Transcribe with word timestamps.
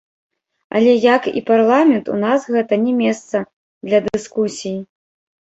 Але 0.77 0.93
як 1.15 1.27
і 1.41 1.43
парламент, 1.49 2.09
у 2.15 2.17
нас 2.23 2.47
гэта 2.57 2.73
не 2.87 2.93
месца 3.03 3.37
для 3.87 4.03
дыскусій. 4.09 4.77